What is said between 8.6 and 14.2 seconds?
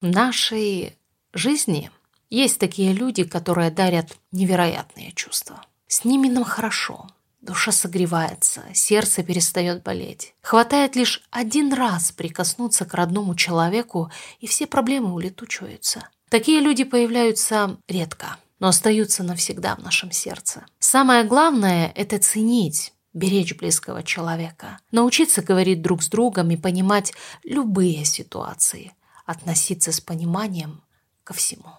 сердце перестает болеть. Хватает лишь один раз прикоснуться к родному человеку,